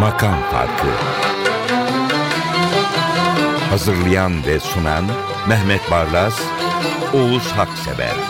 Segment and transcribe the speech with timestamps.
[0.00, 0.86] Makam Farkı.
[3.70, 5.04] Hazırlayan ve sunan
[5.48, 6.40] Mehmet Barlas,
[7.14, 8.23] Oğuz Haksever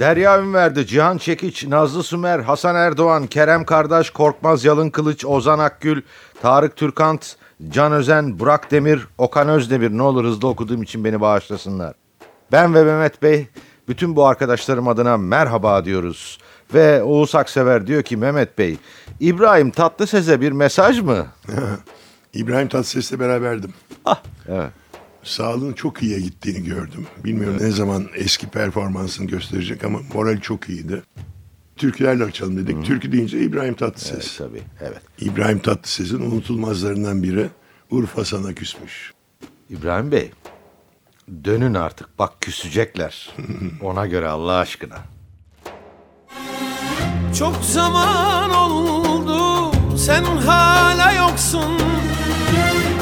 [0.00, 6.02] Derya Ünverdi, Cihan Çekiç, Nazlı Sümer, Hasan Erdoğan, Kerem Kardeş, Korkmaz Yalın Kılıç, Ozan Akgül,
[6.42, 7.36] Tarık Türkant,
[7.68, 9.90] Can Özen, Burak Demir, Okan Özdemir.
[9.90, 11.94] Ne olur hızlı okuduğum için beni bağışlasınlar.
[12.52, 13.46] Ben ve Mehmet Bey
[13.88, 16.38] bütün bu arkadaşlarım adına merhaba diyoruz.
[16.74, 18.76] Ve Oğuz Aksever diyor ki Mehmet Bey,
[19.20, 21.26] İbrahim Tatlıses'e bir mesaj mı?
[22.34, 23.72] İbrahim Tatlıses'le beraberdim.
[24.04, 24.70] Ah, evet.
[25.22, 27.06] Sağlığın çok iyiye gittiğini gördüm.
[27.24, 31.02] Bilmiyorum ne zaman eski performansını gösterecek ama moral çok iyiydi.
[31.76, 32.84] Türkülerle açalım dedik.
[32.84, 34.12] Türkü deyince İbrahim Tatlıses.
[34.12, 35.02] Evet, tabii, evet.
[35.20, 37.48] İbrahim Tatlıses'in unutulmazlarından biri
[37.90, 39.12] Urfa sana küsmüş.
[39.70, 40.30] İbrahim Bey,
[41.44, 43.34] dönün artık bak küsecekler.
[43.82, 44.96] Ona göre Allah aşkına.
[47.38, 51.78] Çok zaman oldu sen hala yoksun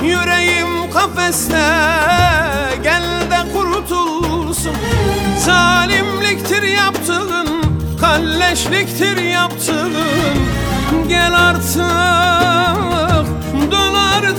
[0.02, 1.66] Yüreğim kafeste
[2.82, 4.76] gel de kurtulsun.
[5.38, 7.48] Zalimliktir yaptığın
[8.00, 9.92] kalleşliktir yaptığın.
[11.08, 11.80] Gel artık
[13.70, 14.38] dön artık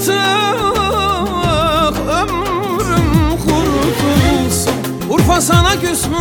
[2.09, 4.73] ömrüm kurtulsun.
[5.09, 6.17] Urfa sana küsmüş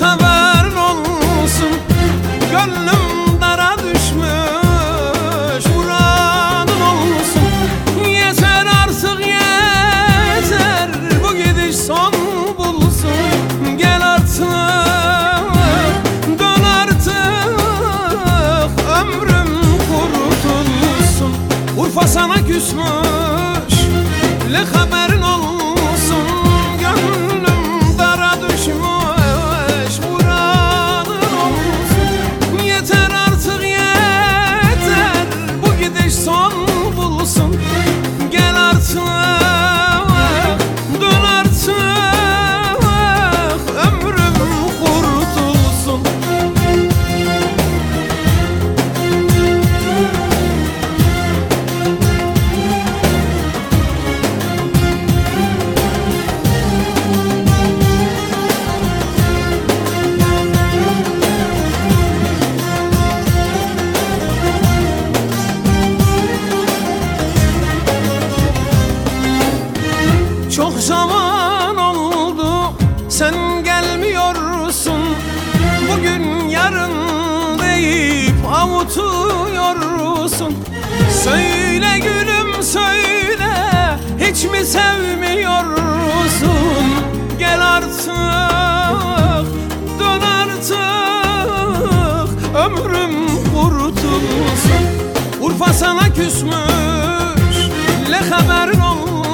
[0.00, 1.70] haberin olsun.
[2.50, 3.25] Gönlüm
[22.66, 22.95] sana
[76.66, 80.54] yarın deyip avutuyorsun
[81.24, 83.98] Söyle gülüm söyle.
[84.18, 86.46] Hiç mi sevmiyorsun
[87.38, 88.06] Gel artık
[90.00, 90.76] dön artık.
[92.56, 94.82] Ömrüm kurtulsun
[95.40, 97.56] Urfa sana küsmüş.
[98.10, 99.25] Le haberin olsun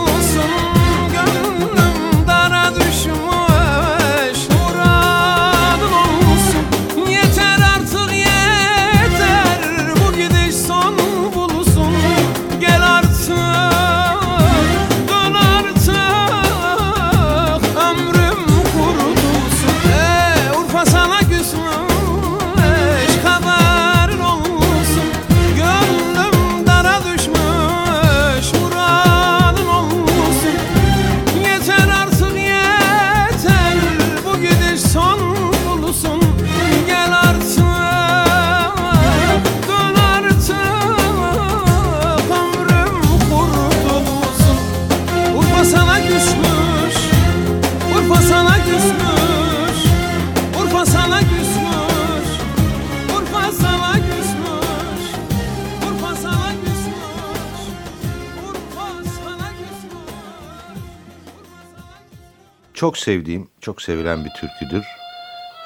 [62.83, 64.85] Çok sevdiğim, çok sevilen bir türküdür.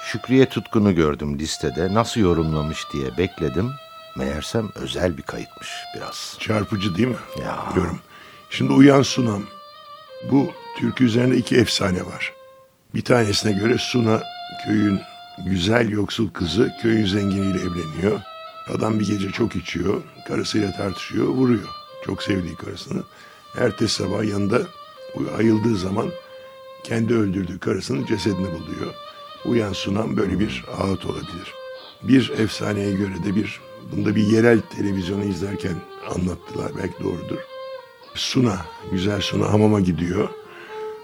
[0.03, 1.95] Şükriye Tutkun'u gördüm listede.
[1.95, 3.71] Nasıl yorumlamış diye bekledim.
[4.17, 6.37] Meğersem özel bir kayıtmış biraz.
[6.41, 7.17] Çarpıcı değil mi?
[7.43, 7.65] Ya.
[7.75, 8.01] Diyorum.
[8.51, 9.43] Şimdi Uyan Sunam.
[10.31, 12.33] Bu türkü üzerinde iki efsane var.
[12.95, 14.23] Bir tanesine göre Suna
[14.67, 15.01] köyün
[15.47, 18.21] güzel yoksul kızı köyün zenginiyle evleniyor.
[18.75, 20.03] Adam bir gece çok içiyor.
[20.29, 21.69] Karısıyla tartışıyor, vuruyor.
[22.07, 23.03] Çok sevdiği karısını.
[23.59, 24.61] Ertesi sabah yanında
[25.39, 26.11] ayıldığı zaman
[26.87, 28.95] kendi öldürdüğü karısının cesedini buluyor.
[29.45, 31.55] Uyan Sunam böyle bir ağıt olabilir.
[32.03, 33.61] Bir efsaneye göre de bir
[33.93, 35.75] Bunu da bir yerel televizyonu izlerken
[36.15, 36.73] anlattılar.
[36.79, 37.39] Belki doğrudur.
[38.15, 38.57] Suna,
[38.93, 40.29] güzel Suna hamama gidiyor.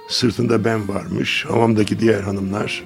[0.09, 1.45] Sırtında ben varmış.
[1.49, 2.85] Hamamdaki diğer hanımlar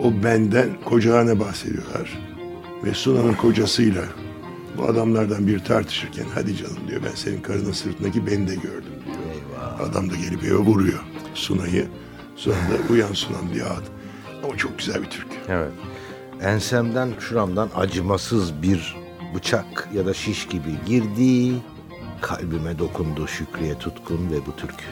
[0.00, 2.18] o benden kocana bahsediyorlar.
[2.84, 4.04] Ve Suna'nın kocasıyla
[4.76, 9.16] bu adamlardan bir tartışırken hadi canım diyor ben senin karının sırtındaki beni de gördüm diyor.
[9.80, 11.03] Adam da gelip eve vuruyor
[11.34, 11.86] Suna'yı.
[12.36, 13.84] Sonra da uyan Sunam diye ad.
[14.44, 15.36] Ama çok güzel bir türkü.
[15.48, 15.72] Evet.
[16.42, 18.96] Ensemden şuramdan acımasız bir
[19.34, 21.54] bıçak ya da şiş gibi girdi.
[22.20, 24.84] Kalbime dokundu Şükriye Tutkun ve bu türkü.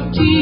[0.00, 0.37] noite.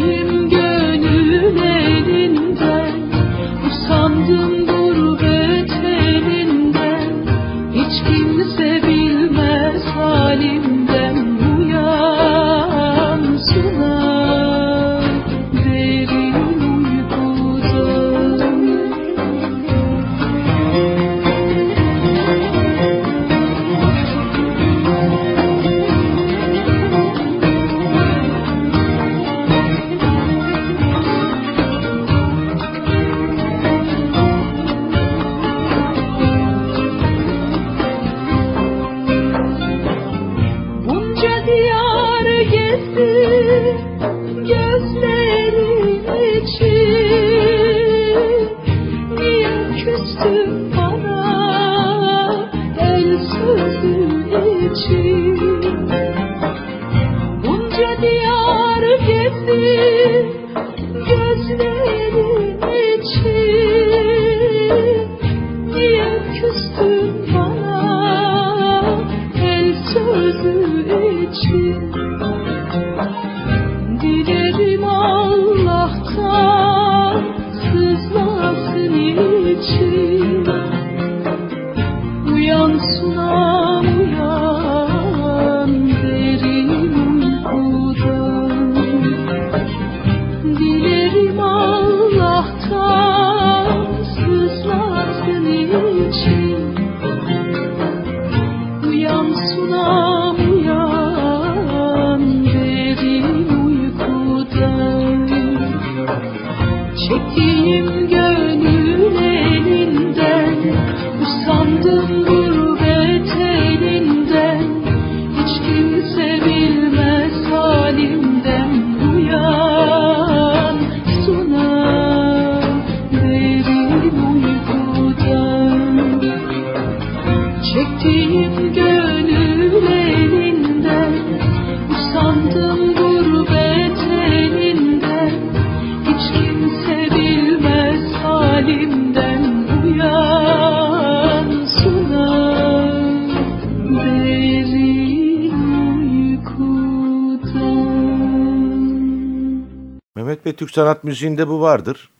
[150.56, 152.10] Türk sanat müziğinde bu vardır.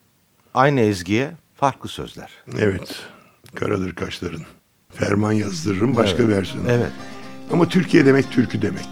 [0.53, 2.31] Aynı ezgiye farklı sözler.
[2.59, 2.95] Evet.
[3.55, 4.41] Karadır kaşların.
[4.89, 6.71] Ferman yazdırırım başka versiyonu.
[6.71, 6.91] Evet.
[7.51, 8.87] Ama Türkiye demek türkü demek.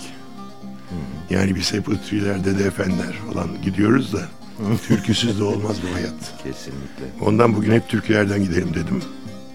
[1.29, 4.21] Yani biz hep ıtrilerde de efendiler falan gidiyoruz da
[4.87, 6.43] türküsüz de olmaz bu hayat.
[6.43, 7.25] Kesinlikle.
[7.25, 9.01] Ondan bugün hep türkülerden gidelim dedim.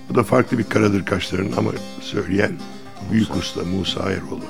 [0.09, 1.71] Bu da farklı bir karadır kaşların ama
[2.01, 2.53] söyleyen
[3.13, 4.45] büyük usta Musa Eroğlu.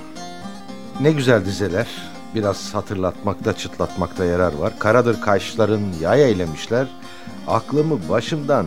[1.00, 1.86] Ne güzel dizeler.
[2.34, 4.72] Biraz hatırlatmakta, çıtlatmakta yarar var.
[4.78, 6.86] Karadır kaşların yay eylemişler.
[7.48, 8.66] Aklımı başımdan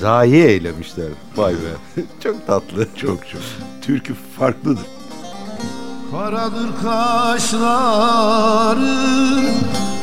[0.00, 1.08] zayi eylemişler.
[1.36, 1.74] Vay be.
[2.22, 2.86] Çok tatlı.
[2.96, 3.40] Çok çok.
[3.82, 4.86] Türkü farklıdır.
[6.12, 8.80] Karadır kaşların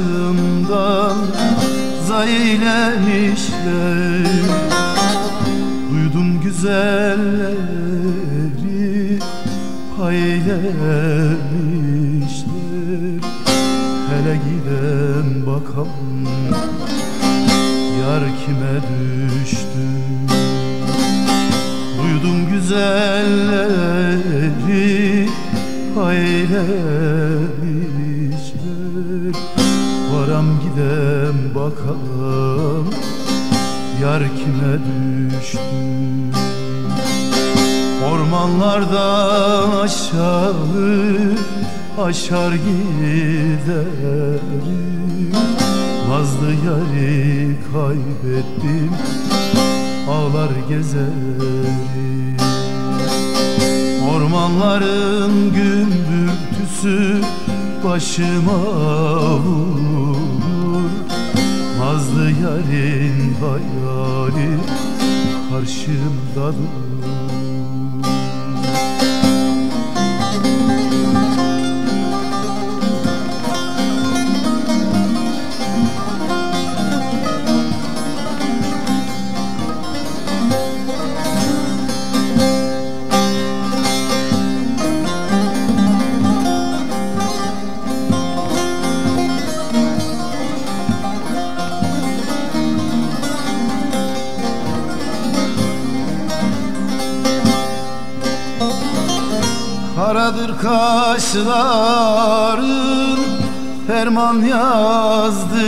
[2.09, 4.27] Zay eylemişler.
[5.91, 7.59] Duydum güzelleri
[9.99, 11.33] pay eylemişler
[14.09, 16.23] Hele giden bakalım
[18.03, 19.72] yar kime düştü
[22.73, 24.09] güzelleri
[25.95, 26.63] pay eylemişler
[30.13, 32.87] Varam gidem bakalım
[34.03, 34.75] Yar kime
[35.41, 35.59] düştü?
[38.13, 40.55] Ormanlardan aşağı
[42.03, 43.93] Aşar giderim
[46.09, 48.93] Nazlı yari kaybettim
[50.09, 52.22] Ağlar gezerim
[54.53, 57.21] Ormanların gümbürtüsü
[57.85, 58.59] başıma
[59.37, 60.91] vurur
[61.79, 64.59] Nazlı yarın hayali
[65.51, 66.92] karşımda durur
[100.13, 101.79] Karadır kaşların
[103.87, 105.63] ferman yazdırır.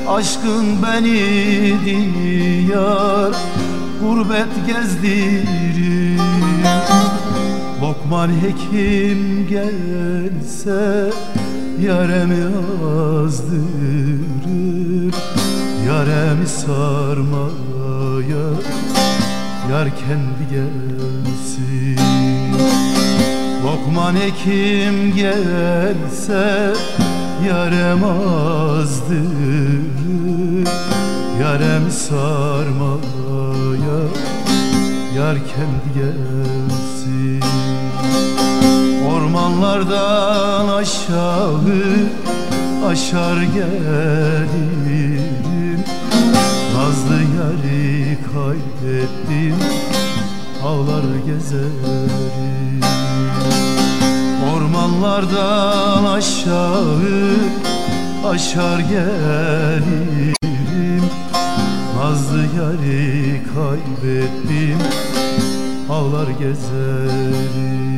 [0.09, 3.33] Aşkın beni diyar
[4.01, 5.73] gurbet gezdirir
[8.13, 11.11] Lokman hekim gelse
[11.81, 12.45] yaremi
[13.25, 15.13] azdırır
[15.87, 18.45] Yaremi sarmaya
[19.71, 21.97] yar kendi gelsin.
[23.65, 26.73] Lokman hekim gelse
[27.49, 29.23] yarem azdırır
[31.41, 33.99] Yarem sarmaya
[35.15, 36.82] yar kendi gelsin
[39.33, 41.59] Ormanlardan aşağı
[42.87, 44.93] aşar gelirim
[46.75, 49.55] Nazlı yari kaybettim
[50.65, 52.81] ağlar gezerim.
[54.55, 56.99] Ormanlardan aşağı
[58.29, 60.35] aşar gelirim
[61.97, 64.79] Nazlı yari kaybettim
[65.89, 67.92] ağlar gezerim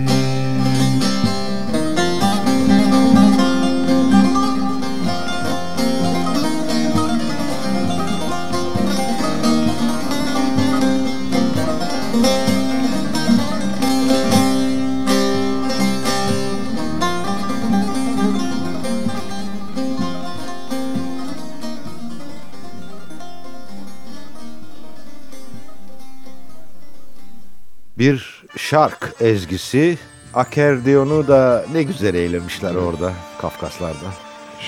[27.98, 29.98] Bir şark ezgisi.
[30.34, 34.14] Akerdiyonu da ne güzel eylemişler orada Kafkaslar'da.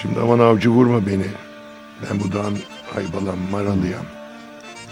[0.02, 1.26] Şimdi aman avcı vurma beni.
[2.04, 2.58] Ben bu dağın
[2.98, 4.06] aybalan maralıyam.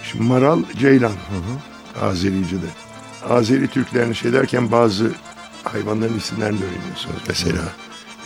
[0.03, 1.11] Şimdi maral ceylan.
[2.01, 2.67] Azerice'de.
[3.29, 5.11] Azeri Türklerini şey derken bazı
[5.63, 7.21] hayvanların isimlerini öğreniyorsunuz.
[7.27, 7.63] Mesela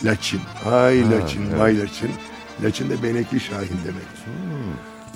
[0.04, 0.40] Laçin.
[0.72, 2.10] Ay Laçin, vay Laçin.
[2.64, 4.06] Laçin de benekli şahin demek.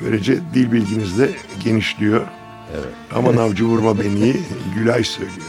[0.00, 1.30] Böylece dil bilginiz de
[1.64, 2.26] genişliyor.
[2.75, 2.94] Evet.
[3.14, 4.37] Aman avcı vurma beni
[4.75, 5.47] Gülay söylüyor.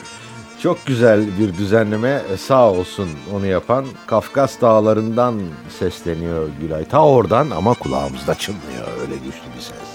[0.61, 2.21] Çok güzel bir düzenleme.
[2.33, 3.85] E, Sağ olsun onu yapan.
[4.07, 5.41] Kafkas dağlarından
[5.79, 6.85] sesleniyor Gülay.
[6.85, 8.87] Ta oradan ama kulağımızda çınlıyor.
[9.01, 9.94] Öyle güçlü bir ses.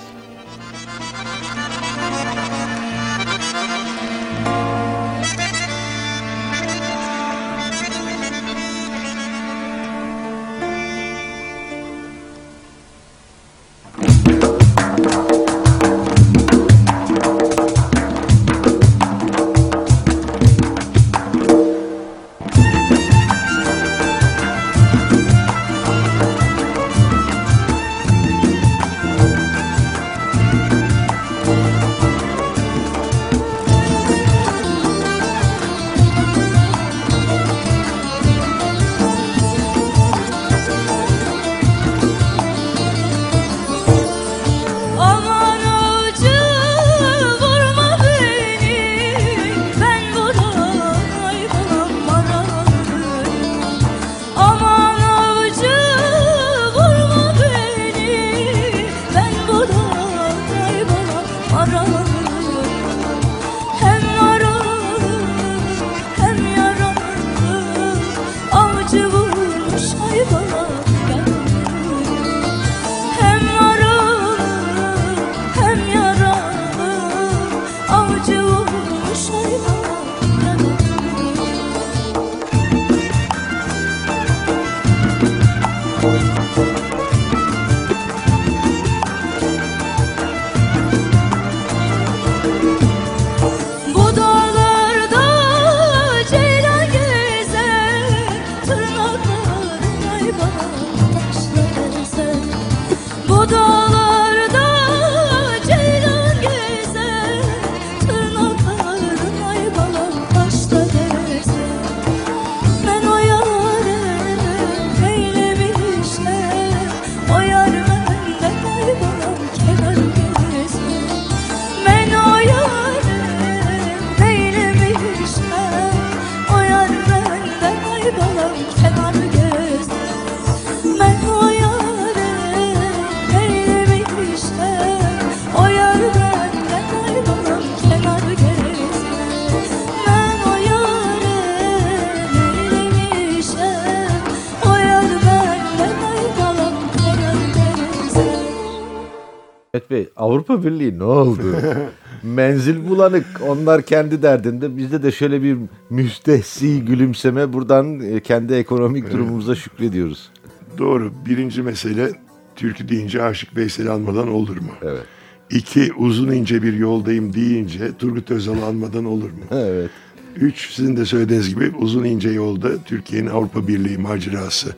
[149.90, 151.42] Bey Avrupa Birliği ne oldu?
[152.22, 153.26] Menzil bulanık.
[153.48, 154.76] Onlar kendi derdinde.
[154.76, 155.56] Bizde de şöyle bir
[155.90, 157.52] müstehsi gülümseme.
[157.52, 160.30] Buradan e, kendi ekonomik durumumuza şükrediyoruz.
[160.78, 161.12] Doğru.
[161.26, 162.10] Birinci mesele
[162.56, 164.70] türkü deyince Aşık Veysel'i almadan olur mu?
[164.82, 165.02] Evet.
[165.50, 169.40] İki, uzun ince bir yoldayım deyince Turgut Özal'ı almadan olur mu?
[169.50, 169.90] Evet.
[170.36, 174.74] Üç, sizin de söylediğiniz gibi uzun ince yolda Türkiye'nin Avrupa Birliği macerası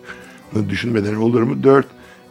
[0.68, 1.62] düşünmeden olur mu?
[1.62, 1.86] Dört,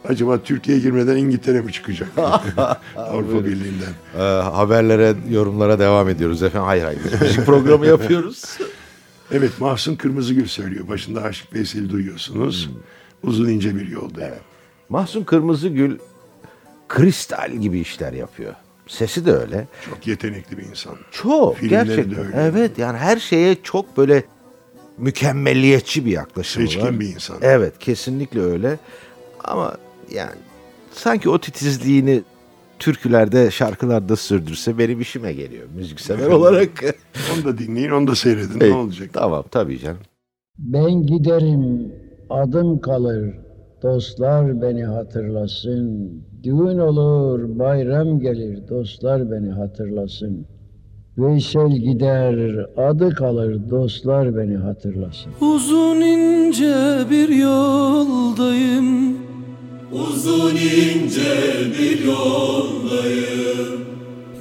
[0.08, 2.08] acaba Türkiye'ye girmeden İngiltere mi çıkacak?
[2.96, 3.92] Avrupa Birliği'nden.
[4.18, 6.66] Ee, haberlere, yorumlara devam ediyoruz efendim.
[6.66, 7.00] Hayır hayır.
[7.20, 8.58] Müzik programı yapıyoruz.
[9.32, 10.88] Evet, Mahsun Kırmızıgül söylüyor.
[10.88, 12.70] Başında Aşık Veysel'i duyuyorsunuz.
[13.22, 14.30] Uzun ince bir yolda.
[14.88, 15.98] Mahsun Kırmızıgül
[16.88, 18.54] kristal gibi işler yapıyor.
[18.86, 19.68] Sesi de öyle.
[19.90, 20.94] Çok yetenekli bir insan.
[21.10, 22.24] Çok Filmleri gerçekten.
[22.24, 22.36] öyle.
[22.36, 24.24] Evet yani her şeye çok böyle
[24.98, 27.00] mükemmelliyetçi bir yaklaşımı Seçkin var.
[27.00, 27.36] bir insan.
[27.42, 28.78] Evet kesinlikle öyle.
[29.44, 29.76] Ama
[30.14, 30.40] yani
[30.92, 32.22] sanki o titizliğini
[32.78, 36.70] türkülerde, şarkılarda sürdürse benim işime geliyor müziksever olarak.
[37.34, 38.60] Onu da dinleyin, onu da seyredin.
[38.60, 39.10] Hey, ne olacak?
[39.12, 40.00] Tamam tabii canım.
[40.58, 41.92] Ben giderim,
[42.30, 43.34] adım kalır,
[43.82, 46.12] dostlar beni hatırlasın.
[46.42, 50.46] Düğün olur, bayram gelir, dostlar beni hatırlasın.
[51.18, 55.32] Veysel gider, adı kalır, dostlar beni hatırlasın.
[55.40, 59.21] Uzun ince bir yoldayım
[59.92, 61.34] Uzun ince
[61.78, 63.82] bir yoldayım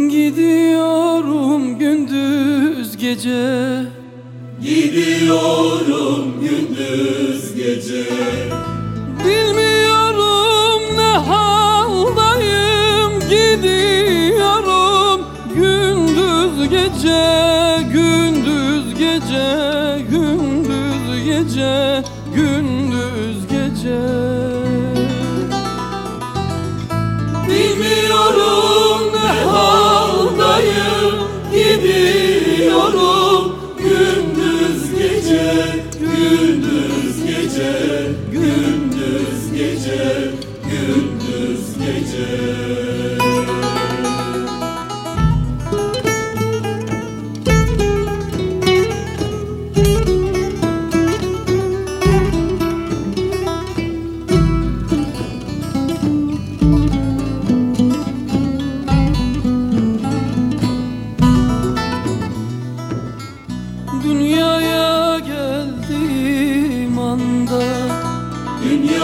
[0.09, 3.83] Gidiyorum gündüz gece.
[4.61, 8.05] Gidiyorum gündüz gece.
[9.25, 13.19] Bilmiyorum ne haldayım.
[13.29, 14.11] Gidiyorum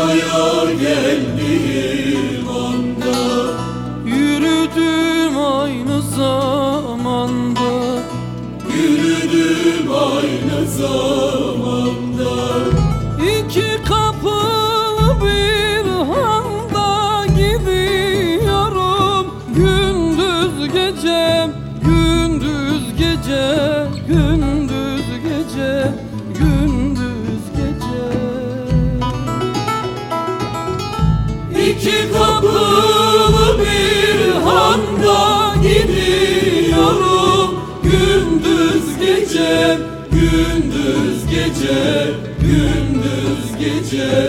[0.08, 3.18] Dünyaya geldiğim anda.
[4.06, 7.70] Yürüdüm aynı zamanda.
[8.76, 11.37] Yürüdüm aynı zamanda.
[43.92, 44.27] Gündüz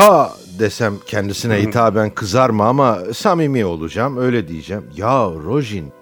[0.00, 4.84] Ya desem kendisine hitaben kızar mı ama samimi olacağım öyle diyeceğim.
[4.96, 5.92] Ya Rojin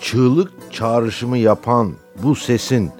[0.00, 2.90] çığlık çağrışımı yapan bu sesin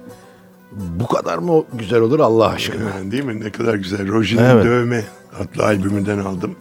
[0.71, 2.89] bu kadar mı güzel olur Allah aşkına?
[2.89, 3.39] Yani değil mi?
[3.39, 4.07] Ne kadar güzel.
[4.07, 4.65] Rojin'in Evet.
[4.65, 5.05] Dövme
[5.39, 6.55] adlı albümünden aldım.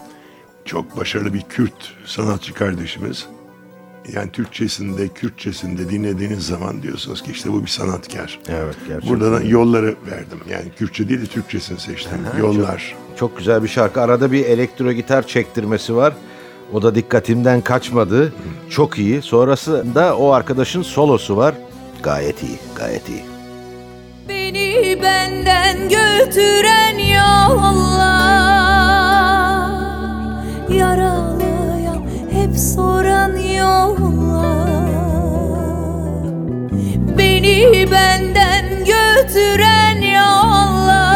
[0.64, 3.26] Çok başarılı bir Kürt sanatçı kardeşimiz.
[4.13, 8.39] Yani Türkçesinde, Kürtçesinde dinlediğiniz zaman diyorsunuz ki işte bu bir sanatkar.
[8.49, 9.11] Evet gerçekten.
[9.11, 10.39] Burada da yolları verdim.
[10.51, 12.19] Yani Kürtçe değil de Türkçesini seçtim.
[12.39, 12.97] Yollar.
[13.17, 14.01] Çok güzel bir şarkı.
[14.01, 16.15] Arada bir elektro gitar çektirmesi var.
[16.73, 18.33] O da dikkatimden kaçmadı.
[18.71, 19.23] Çok iyi.
[19.23, 21.55] Sonrasında o arkadaşın solosu var.
[22.03, 23.25] Gayet iyi, gayet iyi.
[24.29, 28.21] Beni benden götüren yollar
[30.69, 32.89] Yaralayan hep soran
[33.57, 34.91] yollar.
[37.19, 41.11] Beni benden götüren yollar.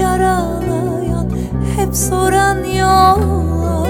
[0.00, 1.30] Yaralayan
[1.76, 3.88] hep soran yollar.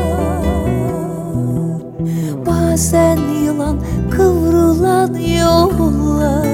[2.46, 6.50] Bazen yılan kıvrılan yollar.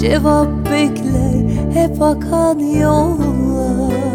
[0.00, 4.09] Cevap bekler hep akan yollar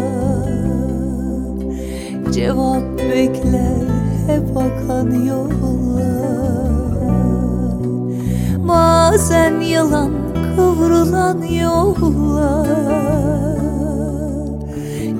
[2.36, 3.88] Cevap bekler
[4.26, 6.66] hep akan yollar.
[8.68, 10.12] Bazen yılan
[10.56, 12.68] kıvrılan yollar.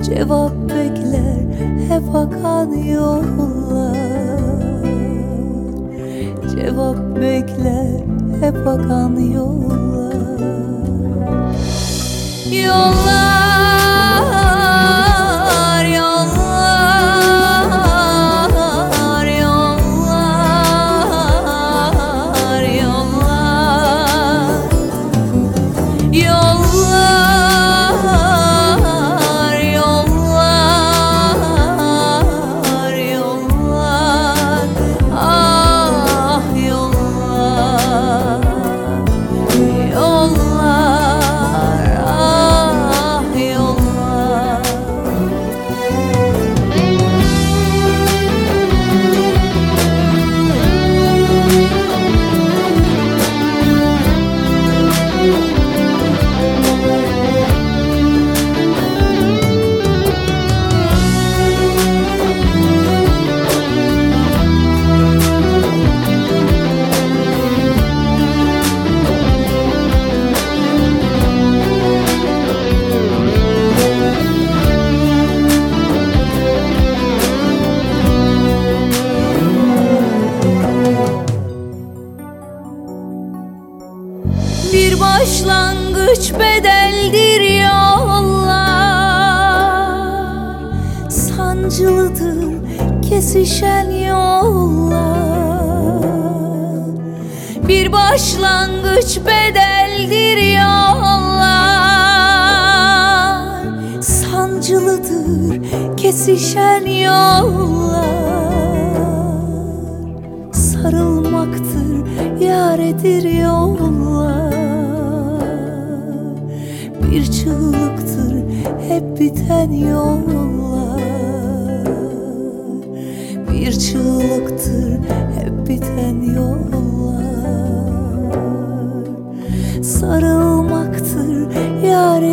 [0.04, 1.44] Cevap bekler
[1.88, 3.96] hep akan yollar.
[6.52, 8.00] Cevap bekler
[8.40, 10.16] hep akan yollar.
[12.64, 13.95] Yollar,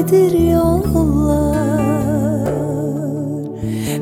[0.03, 1.83] yaredir yollar?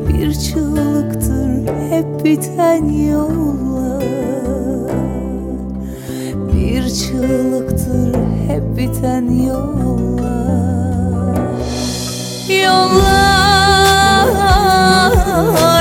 [0.08, 4.04] Bir çığlıktır hep biten yollar.
[6.54, 8.16] Bir çığlıktır
[8.48, 9.72] hep biten Yollar,
[14.26, 15.81] yollar,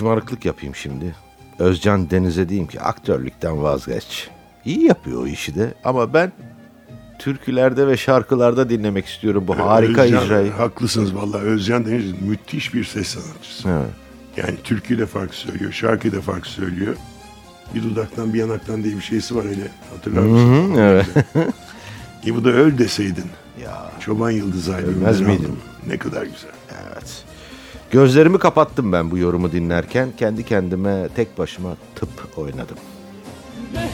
[0.00, 1.14] Şımarıklık yapayım şimdi.
[1.58, 4.28] Özcan Deniz'e diyeyim ki aktörlükten vazgeç.
[4.64, 6.32] İyi yapıyor o işi de ama ben
[7.18, 10.52] türkülerde ve şarkılarda dinlemek istiyorum bu harika Özcan, icrayı.
[10.52, 13.68] Haklısınız vallahi Özcan Deniz müthiş bir ses sanatçısı.
[13.68, 13.90] Evet.
[14.36, 16.96] Yani türküyle farklı söylüyor, şarkıyla farklı söylüyor.
[17.74, 19.68] Bir dudaktan bir yanaktan diye bir şeysi var hele.
[19.94, 20.74] Hatırlar mısın?
[20.78, 21.06] evet.
[22.26, 23.26] E bu da öl deseydin.
[23.62, 25.56] Ya Çoban Yıldız albümünden Ölmez miydim?
[25.86, 26.59] Ne kadar güzel.
[27.90, 30.08] Gözlerimi kapattım ben bu yorumu dinlerken.
[30.18, 32.76] Kendi kendime tek başıma tıp oynadım.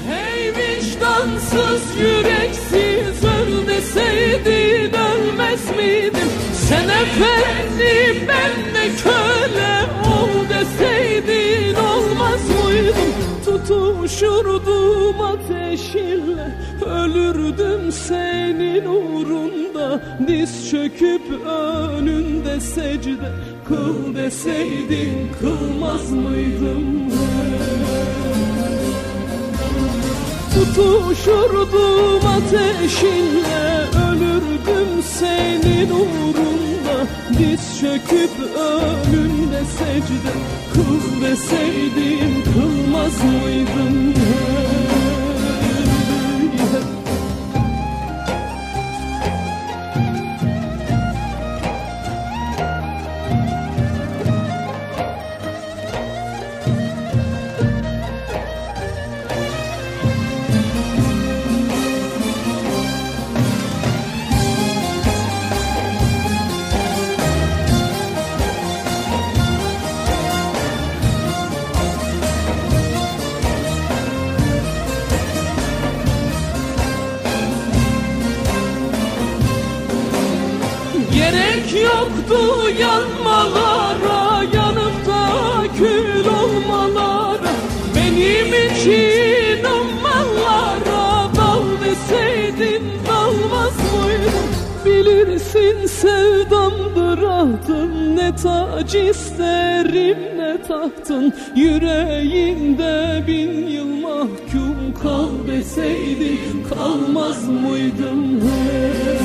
[0.08, 6.28] Hey vicdansız yüreksiz öl deseydin ölmez miydim?
[6.54, 13.12] Sen efendi ben de köle ol deseydin olmaz mıydım?
[13.44, 16.54] Tutuşurdum ateşinle
[16.86, 23.32] ölürdüm senin uğrunda Diz çöküp önünde secde.
[23.68, 27.10] Kıl deseydin kılmaz mıydım?
[30.54, 37.06] Tutuşurdum ateşinle Ölürdüm senin uğrunda.
[37.38, 40.32] Diz çöküp önünde secde.
[40.74, 44.14] Kıl deseydin kılmaz mıydım
[98.46, 108.40] tac isterim ne tahtın Yüreğinde bin yıl mahkum Kal deseydin kalmaz mıydım?
[108.40, 109.16] Hey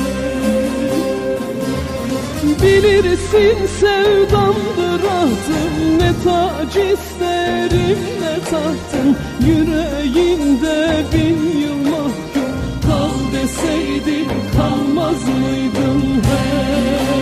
[2.62, 5.98] Bilirsin sevdamdır ahtım.
[5.98, 12.52] Ne tac isterim ne tahtın Yüreğinde bin yıl mahkum
[12.86, 16.02] Kal deseydin kalmaz mıydım?
[16.24, 17.21] hey.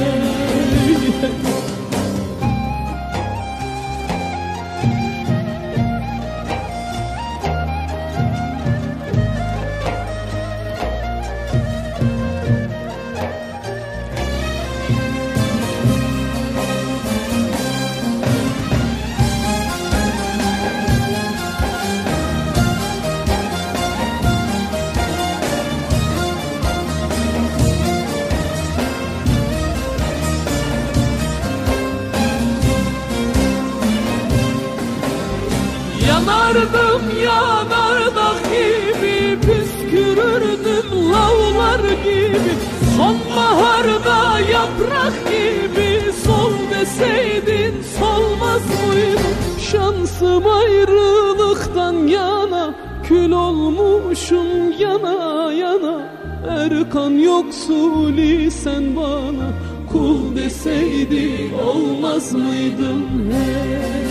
[43.00, 49.36] Sonbaharda yaprak gibi Sol deseydin solmaz mıydım
[49.72, 56.08] Şansım ayrılıktan yana Kül olmuşum yana yana.
[56.48, 59.48] Erkan yoksuli sen bana
[59.92, 64.10] Kul deseydin olmaz mıydım hey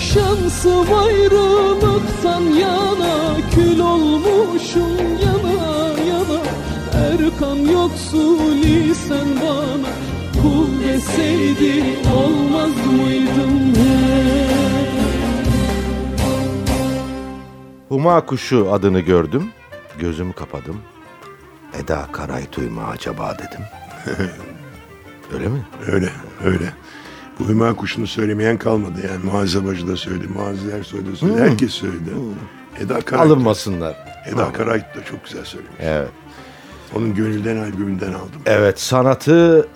[0.00, 5.37] Şansım ayrılıktan yana Kül olmuşum yana
[7.38, 9.88] Erkan yoksuli sen bana
[10.42, 11.84] Kul deseydi
[12.16, 13.74] olmaz mıydım?
[17.88, 19.50] Huma kuşu adını gördüm.
[19.98, 20.76] Gözümü kapadım.
[21.82, 23.64] Eda Karaytuy mu acaba dedim.
[25.34, 25.66] Öyle mi?
[25.86, 26.10] Öyle,
[26.44, 26.72] öyle.
[27.38, 29.24] Bu hüma kuşunu söylemeyen kalmadı yani.
[29.24, 31.40] Muhasebacı da söyledi, muhazeler söyledi, söyledi.
[31.40, 32.10] Herkes söyledi.
[32.80, 33.96] Eda Karayt, Alınmasınlar.
[34.26, 35.76] Eda Karayt da çok güzel söylemiş.
[35.80, 36.08] Evet.
[36.96, 38.42] Onun Gönülden albümünden aldım.
[38.46, 39.68] Evet sanatı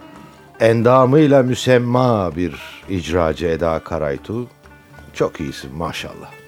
[0.60, 2.54] endamıyla müsemma bir
[2.88, 4.46] icracı Eda Karaytu.
[5.14, 6.41] Çok iyisin maşallah.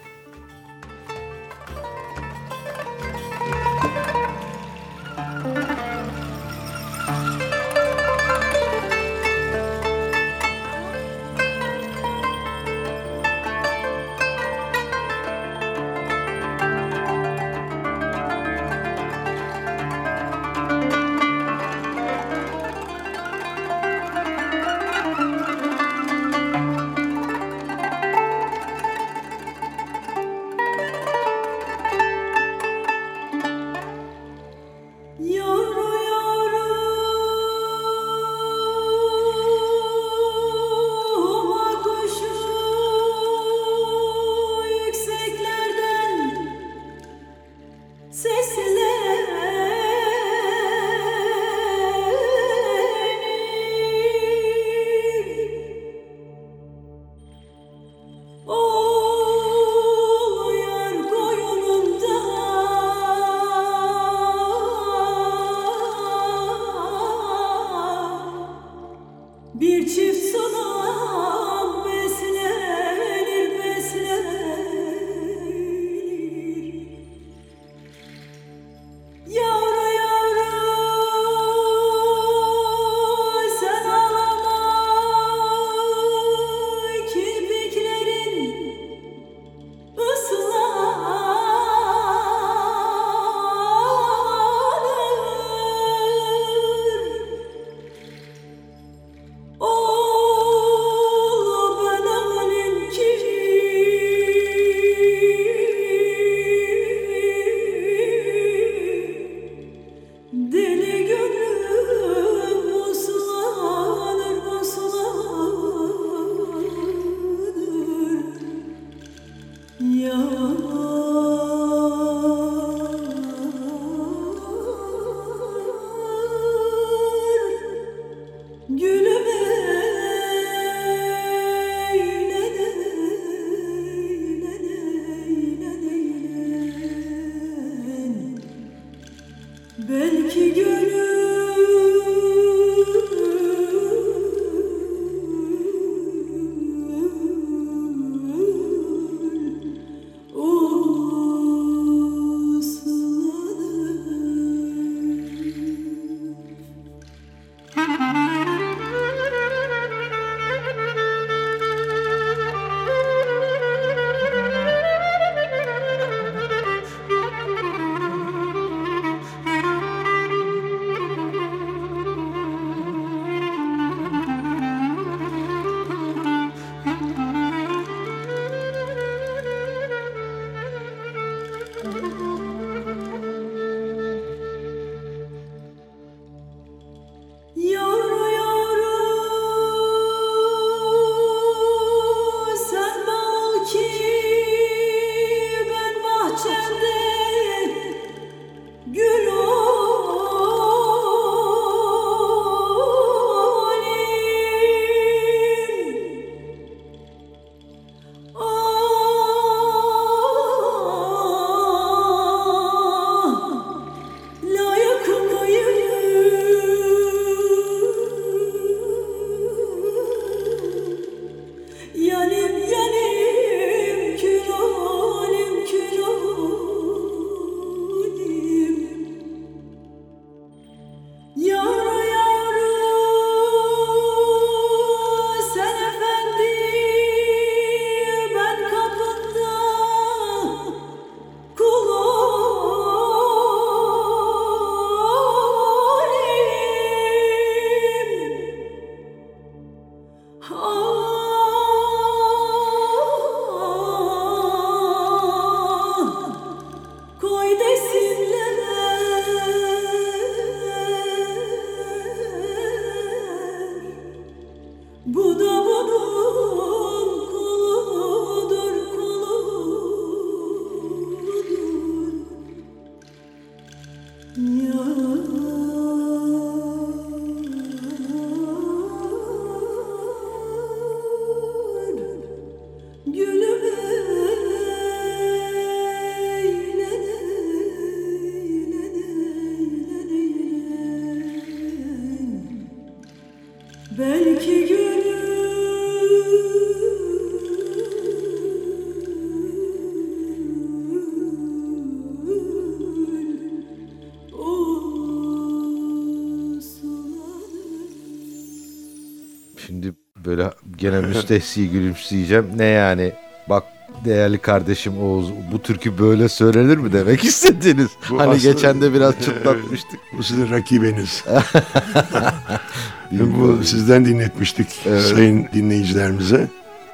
[310.85, 312.47] Gene müstehsi gülümseyeceğim.
[312.57, 313.13] Ne yani?
[313.49, 313.63] Bak
[314.05, 317.89] değerli kardeşim Oğuz bu türkü böyle söylenir mi demek istediniz.
[318.11, 320.01] Bu hani aslında- geçen de biraz çıtlatmıştık.
[320.19, 321.25] Bu sizin rakibiniz.
[323.13, 324.69] Bu sizden dinletmiştik
[325.13, 326.49] sayın dinleyicilerimize.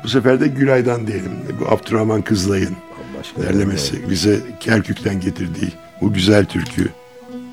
[0.04, 1.32] Bu sefer de Gülay'dan diyelim.
[1.60, 2.76] Bu Abdurrahman Kızılay'ın
[3.42, 6.88] derlemesi bize Kerkük'ten getirdiği bu güzel türkü.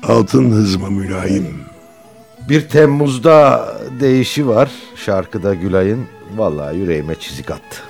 [0.02, 1.60] Altın hızma mülayim.
[2.48, 3.68] Bir Temmuz'da
[4.00, 6.06] değişi var şarkıda Gülay'ın.
[6.36, 7.82] Vallahi yüreğime çizik attı.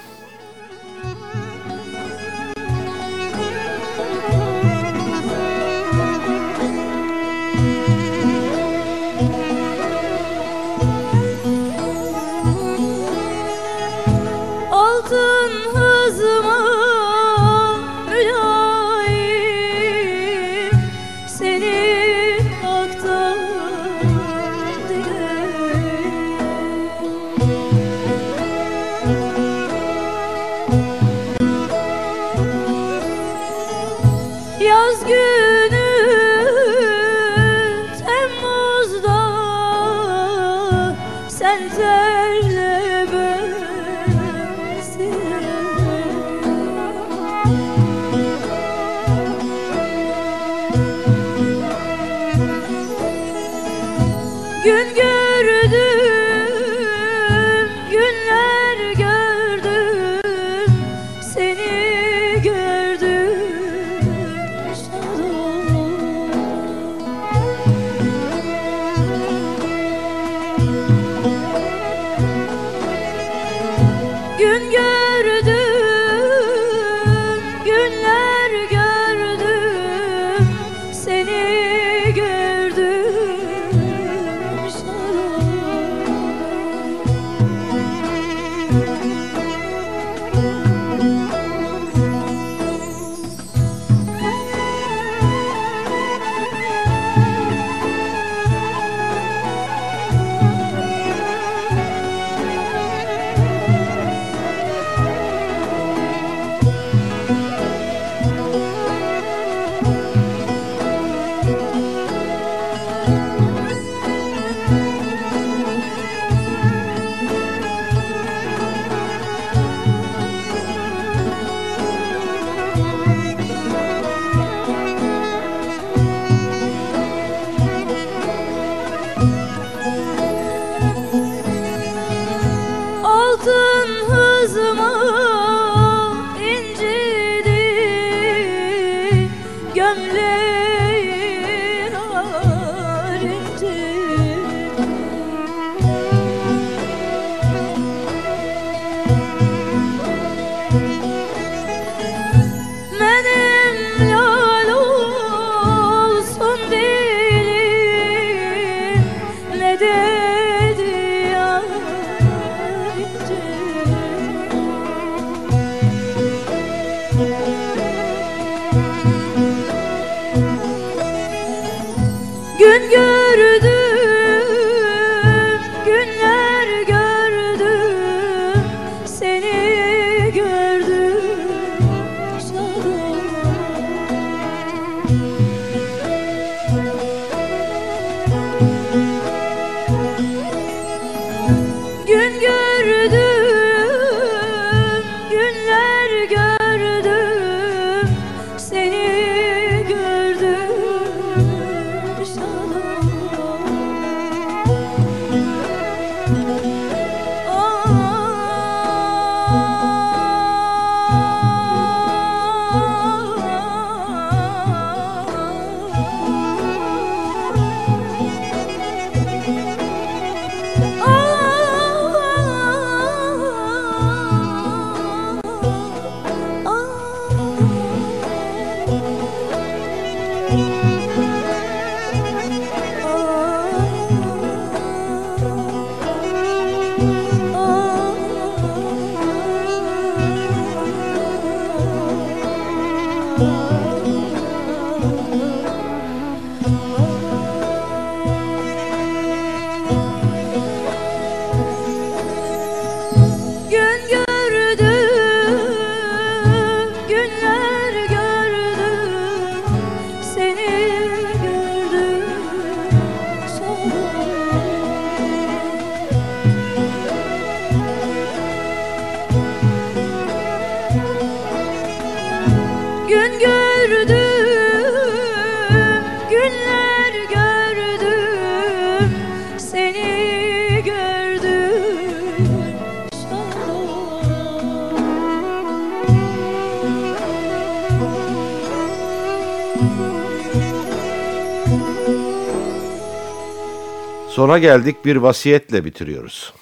[294.38, 296.52] Sona geldik bir vasiyetle bitiriyoruz.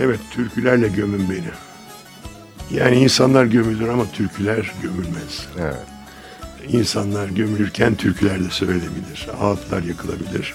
[0.00, 1.50] Evet türkülerle gömün beni.
[2.78, 5.48] Yani insanlar gömülür ama türküler gömülmez.
[5.60, 5.76] Evet.
[6.68, 9.28] İnsanlar gömülürken türküler de söylenebilir.
[9.40, 10.54] Ağıtlar yakılabilir.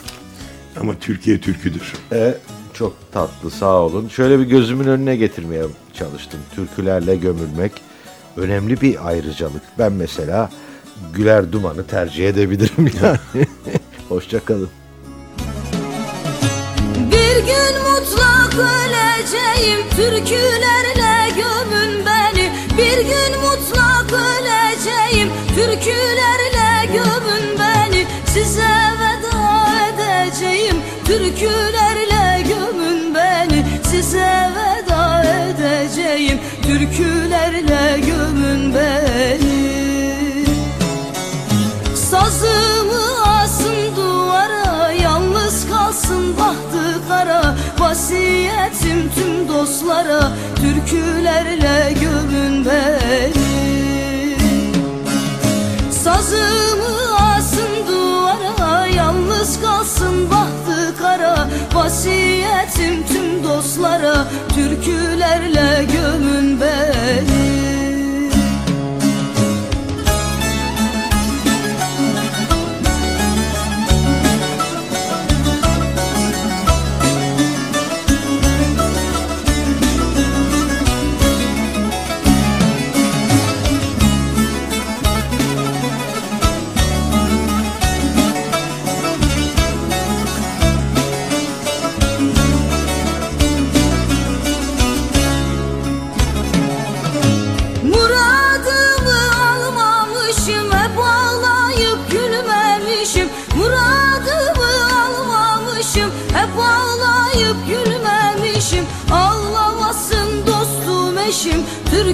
[0.80, 1.94] Ama Türkiye türküdür.
[2.12, 2.38] E,
[2.74, 4.08] çok tatlı sağ olun.
[4.08, 5.64] Şöyle bir gözümün önüne getirmeye
[5.94, 6.40] çalıştım.
[6.56, 7.72] Türkülerle gömülmek
[8.38, 9.64] önemli bir ayrıcalık.
[9.80, 10.50] Ben mesela
[11.14, 13.48] Güler Duman'ı tercih edebilirim yani.
[14.10, 14.70] Hoşçakalın.
[19.28, 22.52] Öleceğim Türkülerle gömün beni.
[22.78, 28.06] Bir gün mutlak öleceğim Türkülerle gömün beni.
[28.26, 30.76] Size veda edeceğim
[31.06, 33.66] Türkülerle gömün beni.
[33.92, 39.68] Size veda edeceğim Türkülerle gömün beni.
[41.96, 47.56] Sazımı asın duvara Yalnız kalsın bahtı kara
[48.88, 54.36] Vasiyetim tüm dostlara Türkülerle gömün beni
[55.92, 61.48] Sazımı asın duvara Yalnız kalsın bahtı kara.
[61.74, 67.77] Vasiyetim tüm dostlara Türkülerle gömün beni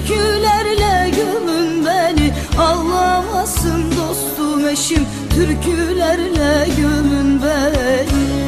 [0.06, 2.34] türkülerle gömün beni.
[2.58, 5.06] Ağlamasın dostum eşim.
[5.34, 8.44] Türkülerle gömün beni.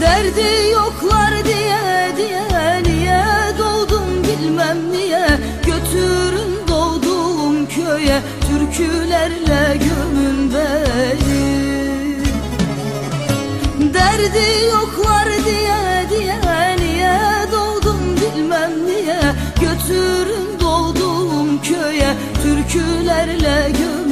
[0.00, 3.24] Derdi yoklar diye diye niye
[3.58, 5.26] doğdum bilmem niye.
[5.66, 11.72] Götürün doğduğum köye türkülerle gömün beni.
[13.94, 15.81] Derdi yoklar diye
[22.72, 24.11] türkülerle gömün